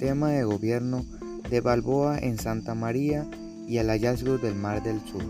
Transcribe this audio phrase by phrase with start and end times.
[0.00, 1.04] sistema de gobierno
[1.50, 3.28] de Balboa en Santa María
[3.68, 5.22] y el hallazgo del Mar del Sur.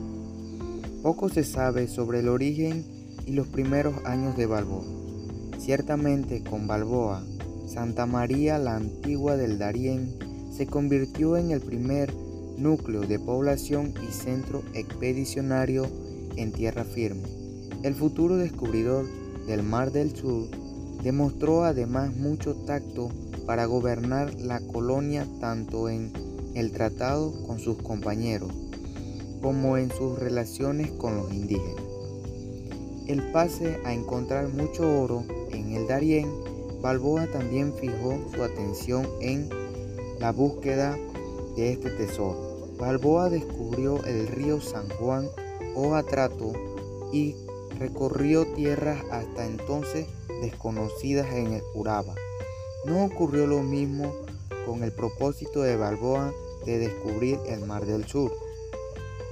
[1.02, 2.84] Poco se sabe sobre el origen
[3.26, 4.84] y los primeros años de Balboa.
[5.58, 7.24] Ciertamente con Balboa,
[7.66, 10.16] Santa María la Antigua del Darién
[10.56, 12.14] se convirtió en el primer
[12.56, 15.88] núcleo de población y centro expedicionario
[16.36, 17.28] en tierra firme.
[17.82, 19.04] El futuro descubridor
[19.48, 20.46] del Mar del Sur
[21.02, 23.10] demostró además mucho tacto
[23.50, 26.12] para gobernar la colonia tanto en
[26.54, 28.52] el tratado con sus compañeros
[29.42, 31.82] como en sus relaciones con los indígenas.
[33.08, 36.30] El pase a encontrar mucho oro en el Darién,
[36.80, 39.48] Balboa también fijó su atención en
[40.20, 40.96] la búsqueda
[41.56, 42.68] de este tesoro.
[42.78, 45.26] Balboa descubrió el río San Juan
[45.74, 46.52] o Atrato
[47.12, 47.34] y
[47.80, 50.06] recorrió tierras hasta entonces
[50.40, 52.14] desconocidas en el Uraba.
[52.86, 54.10] No ocurrió lo mismo
[54.64, 56.32] con el propósito de Balboa
[56.64, 58.32] de descubrir el Mar del Sur.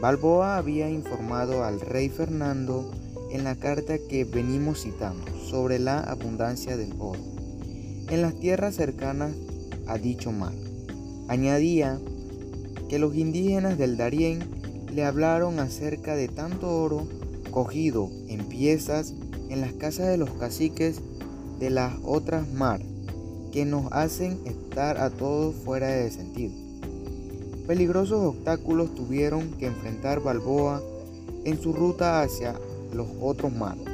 [0.03, 2.91] Balboa había informado al rey Fernando
[3.31, 7.21] en la carta que venimos citando sobre la abundancia del oro
[8.11, 9.35] en las tierras cercanas
[9.87, 10.53] a dicho mar.
[11.29, 11.99] Añadía
[12.91, 14.41] que los indígenas del Darién
[14.93, 17.09] le hablaron acerca de tanto oro
[17.51, 19.15] cogido en piezas
[19.49, 21.01] en las casas de los caciques
[21.59, 22.81] de las otras mar
[23.53, 26.55] que nos hacen estar a todos fuera de sentido.
[27.67, 30.83] Peligrosos obstáculos tuvieron que enfrentar Balboa
[31.45, 32.55] en su ruta hacia
[32.93, 33.85] los otros mares.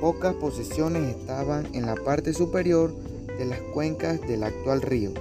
[0.00, 2.94] Pocas posesiones estaban en la parte superior
[3.38, 5.12] de las cuencas del actual río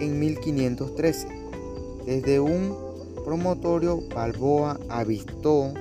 [0.00, 1.28] en 1513.
[2.06, 2.76] Desde un
[3.24, 5.72] promotorio Balboa avistó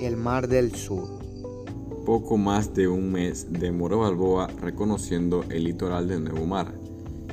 [0.00, 1.25] el Mar del Sur.
[2.06, 6.72] Poco más de un mes demoró Balboa reconociendo el litoral de Nuevo Mar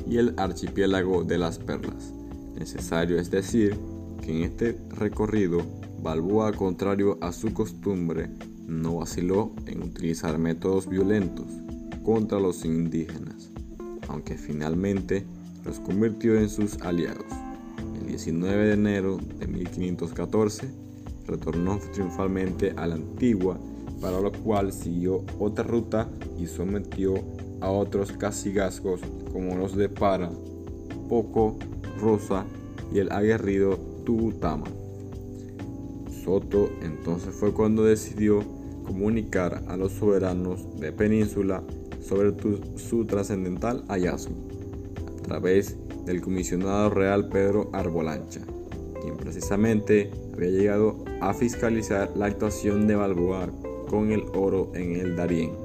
[0.09, 2.11] y el archipiélago de las Perlas.
[2.55, 3.77] Necesario es decir
[4.23, 5.59] que en este recorrido
[6.01, 8.31] Balboa, contrario a su costumbre,
[8.65, 11.45] no vaciló en utilizar métodos violentos
[12.03, 13.51] contra los indígenas,
[14.07, 15.23] aunque finalmente
[15.63, 17.27] los convirtió en sus aliados.
[18.01, 20.67] El 19 de enero de 1514
[21.27, 23.59] retornó triunfalmente a la antigua,
[24.03, 27.13] para lo cual siguió otra ruta y sometió
[27.61, 28.99] a otros cacigazgos
[29.31, 30.29] como los de Para,
[31.07, 31.57] Poco,
[32.01, 32.45] Rosa
[32.93, 34.65] y el aguerrido Tubutama.
[36.21, 38.43] Soto entonces fue cuando decidió
[38.85, 41.63] comunicar a los soberanos de Península
[42.01, 42.33] sobre
[42.75, 44.35] su trascendental hallazgo,
[45.17, 48.41] a través del comisionado real Pedro Arbolancha,
[49.01, 53.47] quien precisamente había llegado a fiscalizar la actuación de Balboa
[53.93, 55.62] con el oro en el Darién.